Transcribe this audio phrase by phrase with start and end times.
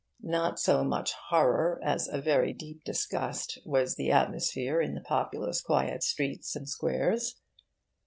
[0.23, 5.61] Not so much horror as a very deep disgust was the atmosphere in the populous
[5.61, 7.35] quiet streets and squares.